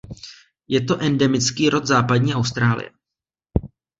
[0.67, 2.89] Je to endemický rod Západní Austrálie.